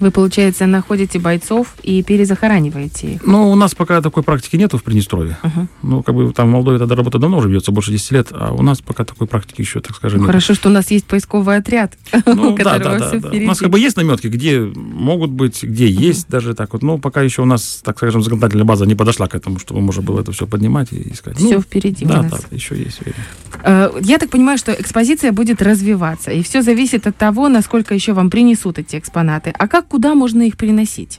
Вы, 0.01 0.11
получается, 0.11 0.67
находите 0.67 1.19
бойцов 1.19 1.75
и 1.83 2.03
перезахораниваете 2.03 3.15
их. 3.15 3.27
Ну, 3.27 3.51
у 3.51 3.55
нас 3.55 3.75
пока 3.75 4.01
такой 4.01 4.23
практики 4.23 4.57
нету 4.57 4.79
в 4.79 4.83
Приднестровье. 4.83 5.37
Ага. 5.43 5.67
Ну, 5.83 6.03
как 6.03 6.15
бы 6.15 6.33
там 6.33 6.49
в 6.49 6.51
Молдове 6.53 6.83
эта 6.83 6.95
работа 6.97 7.19
давно 7.19 7.39
уже 7.39 7.49
ведется, 7.49 7.71
больше 7.73 7.91
10 7.93 8.11
лет, 8.13 8.29
а 8.33 8.53
у 8.53 8.63
нас 8.63 8.81
пока 8.81 9.05
такой 9.05 9.27
практики 9.27 9.61
еще, 9.61 9.81
так 9.81 9.95
скажем, 9.97 10.19
Ну, 10.21 10.25
нет. 10.25 10.31
Хорошо, 10.33 10.55
что 10.55 10.69
у 10.69 10.73
нас 10.73 10.91
есть 10.91 11.05
поисковый 11.07 11.57
отряд, 11.57 11.97
Ну, 12.27 12.53
у 12.53 12.57
да, 12.57 12.65
которого 12.79 12.99
да, 12.99 13.09
все 13.09 13.21
да. 13.21 13.27
У 13.29 13.31
впереди. 13.31 13.47
нас 13.47 13.59
как 13.59 13.71
бы 13.71 13.79
есть 13.79 13.97
наметки, 13.97 14.29
где 14.29 14.61
могут 14.61 15.31
быть, 15.31 15.63
где 15.63 15.87
есть 15.87 16.29
даже 16.29 16.55
так 16.55 16.73
вот. 16.73 16.83
Но 16.83 16.99
пока 16.99 17.23
еще 17.23 17.43
у 17.43 17.47
нас, 17.47 17.81
так 17.85 17.97
скажем, 17.99 18.23
законодательная 18.23 18.65
база 18.65 18.87
не 18.87 18.95
подошла 18.95 19.29
к 19.29 19.35
этому, 19.35 19.59
чтобы 19.59 19.81
можно 19.81 20.03
было 20.03 20.21
это 20.21 20.33
все 20.33 20.47
поднимать 20.47 20.93
и 20.93 21.13
искать. 21.13 21.37
Все 21.37 21.57
Ну, 21.57 21.61
впереди 21.61 22.05
у 22.05 22.09
да, 22.09 22.23
нас. 22.23 22.31
да, 22.33 22.39
еще 22.51 22.77
есть 22.77 23.01
время. 23.01 23.17
Э, 23.65 23.91
Я 24.01 24.19
так 24.19 24.31
понимаю, 24.31 24.57
что 24.59 24.73
экспозиция 24.73 25.33
будет 25.33 25.61
развиваться, 25.63 26.31
и 26.31 26.43
все 26.43 26.63
зависит 26.63 27.07
от 27.07 27.17
того, 27.17 27.49
насколько 27.49 27.95
еще 27.95 28.13
вам 28.13 28.31
принесут 28.31 28.79
эти 28.79 28.97
экспонаты. 28.97 29.53
А 29.59 29.69
как, 29.69 29.90
куда 29.91 30.15
можно 30.15 30.43
их 30.43 30.57
переносить? 30.57 31.19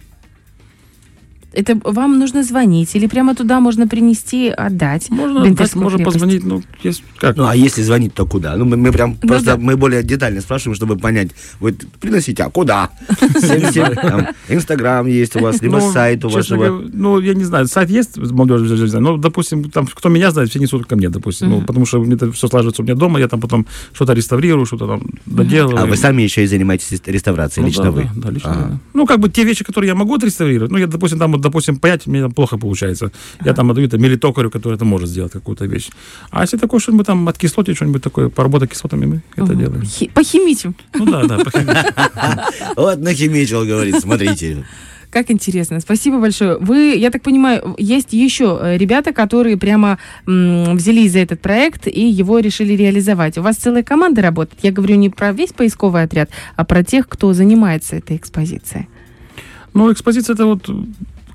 Это 1.53 1.77
вам 1.83 2.17
нужно 2.17 2.43
звонить 2.43 2.95
или 2.95 3.07
прямо 3.07 3.35
туда 3.35 3.59
можно 3.59 3.85
принести, 3.87 4.47
отдать? 4.47 5.09
Можно, 5.09 5.39
в 5.41 5.43
дать, 5.43 5.49
Бендерскую 5.51 5.83
можно 5.83 5.97
крепость? 5.97 6.13
позвонить, 6.19 6.43
ну, 6.45 6.63
есть 6.81 7.03
как. 7.17 7.35
Ну, 7.35 7.45
а 7.45 7.55
если 7.55 7.81
звонить, 7.83 8.13
то 8.13 8.25
куда? 8.25 8.55
Ну, 8.55 8.63
мы, 8.65 8.77
мы 8.77 8.91
прям 8.93 9.17
Ну, 9.21 9.27
просто, 9.27 9.45
да. 9.47 9.57
мы 9.57 9.75
более 9.75 10.01
детально 10.01 10.39
спрашиваем, 10.41 10.75
чтобы 10.75 10.97
понять. 10.97 11.31
Вот 11.59 11.75
приносите, 11.99 12.43
а 12.43 12.49
куда? 12.49 12.89
Инстаграм 14.49 15.05
есть 15.07 15.35
у 15.35 15.39
вас, 15.39 15.61
либо 15.61 15.79
Ну, 15.79 15.91
сайт 15.91 16.23
у 16.25 16.29
говоря, 16.29 16.71
ну, 16.93 17.19
я 17.19 17.33
не 17.33 17.43
знаю, 17.43 17.67
сайт 17.67 17.89
есть 17.89 18.17
молодежи 18.17 18.75
жизни, 18.77 18.99
ну, 18.99 19.17
допустим, 19.17 19.69
там, 19.69 19.87
кто 19.87 20.09
меня 20.09 20.31
знает, 20.31 20.49
все 20.49 20.59
несут 20.59 20.85
ко 20.85 20.95
мне, 20.95 21.09
допустим, 21.09 21.49
ну, 21.49 21.61
потому 21.61 21.85
что 21.85 21.99
мне 21.99 22.15
это 22.15 22.31
все 22.31 22.47
слаживается 22.47 22.81
у 22.81 22.85
меня 22.85 22.95
дома, 22.95 23.19
я 23.19 23.27
там 23.27 23.39
потом 23.41 23.65
что-то 23.93 24.13
реставрирую, 24.13 24.65
что-то 24.65 24.87
там 24.87 25.01
доделываю. 25.25 25.83
А 25.83 25.85
вы 25.85 25.97
сами 25.97 26.21
еще 26.21 26.43
и 26.43 26.47
занимаетесь 26.47 26.91
рест- 26.91 27.11
реставрацией, 27.11 27.63
Ну 27.63 27.67
лично 27.67 27.91
вы? 27.91 28.09
Да, 28.15 28.29
лично, 28.29 28.53
да. 28.53 28.79
Ну, 28.93 29.05
как 29.05 29.19
бы 29.19 29.29
те 29.29 29.43
вещи, 29.43 29.63
которые 29.63 29.89
я 29.89 29.95
могу 29.95 30.15
отреставрировать, 30.15 30.71
ну, 30.71 30.77
я, 30.77 30.87
допустим, 30.87 31.19
там, 31.19 31.40
вот, 31.41 31.51
допустим, 31.51 31.77
паять, 31.77 32.07
мне 32.07 32.21
там 32.21 32.31
плохо 32.31 32.57
получается. 32.57 33.11
Я 33.45 33.53
там 33.53 33.71
отдаю 33.71 33.87
там, 33.89 34.03
или 34.05 34.15
токарю, 34.15 34.49
который 34.51 34.75
это 34.75 34.85
может 34.85 35.09
сделать, 35.09 35.31
какую-то 35.31 35.65
вещь. 35.65 35.89
А 36.29 36.41
если 36.41 36.57
такое 36.57 36.79
что-нибудь 36.79 37.05
там 37.07 37.27
откислотить, 37.27 37.75
что-нибудь 37.75 38.01
такое, 38.03 38.29
поработать 38.29 38.69
кислотами, 38.69 39.05
мы 39.05 39.21
это 39.35 39.53
Мгм. 39.53 39.59
делаем. 39.59 39.83
Хи- 39.85 40.09
Похимичим. 40.13 40.75
Ну 40.93 41.05
да, 41.05 41.23
да. 41.23 41.37
похимичим. 41.37 41.75
Вот 42.77 42.99
нахимичил, 42.99 43.65
говорит, 43.65 43.99
смотрите. 43.99 44.65
Как 45.09 45.29
интересно. 45.29 45.81
Спасибо 45.81 46.19
большое. 46.21 46.57
Вы, 46.57 46.95
я 46.95 47.09
так 47.11 47.21
понимаю, 47.21 47.75
есть 47.77 48.13
еще 48.13 48.57
э, 48.61 48.77
ребята, 48.77 49.11
которые 49.11 49.57
прямо 49.57 49.97
м, 50.25 50.77
взялись 50.77 51.11
за 51.11 51.19
этот 51.19 51.41
проект 51.41 51.87
и 51.87 52.07
его 52.07 52.39
решили 52.39 52.73
реализовать. 52.77 53.37
У 53.37 53.41
вас 53.41 53.57
целая 53.57 53.83
команда 53.83 54.21
работает. 54.21 54.59
Я 54.63 54.71
говорю 54.71 54.95
не 54.95 55.09
про 55.09 55.33
весь 55.33 55.51
поисковый 55.51 56.03
отряд, 56.03 56.29
а 56.55 56.63
про 56.63 56.83
тех, 56.83 57.09
кто 57.09 57.33
занимается 57.33 57.97
этой 57.97 58.15
экспозицией. 58.15 58.87
Ну, 59.73 59.91
экспозиция 59.91 60.33
это 60.35 60.45
вот 60.45 60.69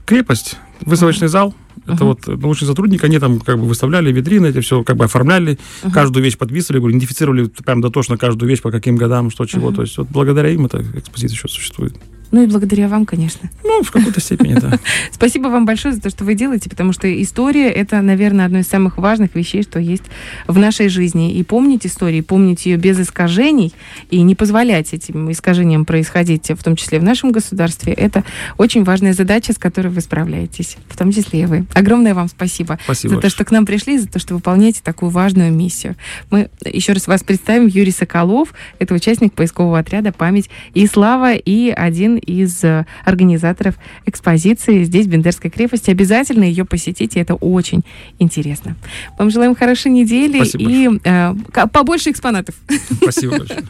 крепость, 0.07 0.57
выставочный 0.81 1.29
зал. 1.29 1.55
Это 1.85 2.05
Мгм. 2.05 2.07
вот 2.07 2.27
научные 2.27 2.67
сотрудники, 2.69 3.05
они 3.05 3.19
там 3.19 3.39
как 3.39 3.59
бы 3.59 3.67
выставляли 3.67 4.11
витрины, 4.11 4.47
эти 4.47 4.61
все 4.61 4.83
как 4.83 4.97
бы 4.97 5.05
оформляли, 5.05 5.59
Мгм. 5.85 5.93
каждую 5.93 6.25
вещь 6.25 6.37
подписывали, 6.39 6.81
идентифицировали 6.81 7.47
прям 7.65 7.81
дотошно 7.81 8.17
каждую 8.17 8.49
вещь, 8.49 8.63
по 8.63 8.71
каким 8.73 8.97
годам, 8.97 9.31
что 9.31 9.45
чего. 9.47 9.69
Мгм. 9.69 9.77
То 9.77 9.83
есть 9.83 9.99
вот 9.99 10.09
благодаря 10.09 10.49
им 10.51 10.67
эта 10.67 10.83
экспозиция 10.95 11.37
еще 11.37 11.49
существует. 11.49 11.95
Ну 12.31 12.43
и 12.43 12.47
благодаря 12.47 12.89
вам, 12.89 13.07
конечно. 13.07 13.51
Ну, 13.65 13.83
в 13.83 13.91
какой-то 13.91 14.21
степени, 14.21 14.55
да. 14.55 14.79
Спасибо 15.13 15.49
вам 15.49 15.65
большое 15.67 15.95
за 15.95 16.01
то, 16.01 16.11
что 16.11 16.25
вы 16.25 16.35
делаете, 16.35 16.69
потому 16.69 16.93
что 16.93 17.11
история 17.23 17.71
это, 17.71 18.01
наверное, 18.03 18.47
одно 18.47 18.59
из 18.59 18.69
самых 18.69 18.99
важных 18.99 19.35
вещей, 19.35 19.63
что 19.63 19.79
есть 19.79 20.05
в 20.47 20.59
нашей 20.59 20.89
жизни. 20.89 21.35
И 21.35 21.43
помнить 21.43 21.87
историю, 21.87 22.25
помнить 22.25 22.67
ее 22.67 22.77
без 22.77 22.99
искажений 22.99 23.73
и 24.11 24.23
не 24.23 24.35
позволять 24.35 24.93
этим 24.93 25.31
искажениям 25.31 25.85
происходить, 25.85 26.51
в 26.51 26.63
том 26.63 26.77
числе 26.77 26.99
в 26.99 27.03
нашем 27.03 27.33
государстве, 27.33 27.93
это 27.93 28.25
очень 28.59 28.85
важная 28.85 29.13
задача, 29.13 29.53
с 29.53 29.59
которой 29.59 29.89
вы 29.89 30.01
справляетесь, 30.01 30.77
в 30.89 30.97
том 30.97 31.13
числе 31.13 31.43
и 31.43 31.47
вы. 31.47 31.67
Огромное 31.75 32.15
вам 32.15 32.29
спасибо. 32.29 32.79
Спасибо. 32.85 33.15
За 33.15 33.21
то, 33.21 33.31
что 33.31 33.45
к 33.45 33.51
нам 33.51 33.67
пришли, 33.67 33.99
за 33.99 34.09
то, 34.09 34.19
что 34.19 34.35
выполняете 34.35 34.81
такую 34.83 35.11
важную 35.11 35.53
миссию. 35.53 35.97
Мы 36.31 36.51
еще 36.65 36.93
раз 36.93 37.07
вас 37.07 37.23
представим. 37.23 37.67
Юрий 37.67 37.93
Соколов, 37.93 38.53
это 38.79 38.95
участник 38.95 39.33
поискового 39.33 39.79
отряда 39.79 40.13
«Память 40.13 40.51
и 40.75 40.87
слава» 40.87 41.35
и 41.35 41.71
один 41.71 42.16
из 42.17 42.63
э, 42.65 42.87
организаторов 43.05 43.77
экспозиции 44.05 44.85
здесь, 44.85 45.07
в 45.07 45.11
Бендерской 45.11 45.51
крепости. 45.51 45.91
Обязательно 45.91 46.45
ее 46.45 46.65
посетите, 46.65 47.21
это 47.21 47.35
очень 47.35 47.83
интересно. 48.19 48.77
Вам 49.19 49.31
желаем 49.31 49.55
хорошей 49.55 49.91
недели 49.91 50.39
Спасибо 50.39 50.71
и 50.71 51.01
э, 51.05 51.35
побольше 51.73 52.11
экспонатов. 52.11 52.55
Спасибо 53.03 53.39
большое. 53.39 53.65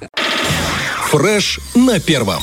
Фреш 1.10 1.60
на 1.74 2.00
первом. 2.00 2.42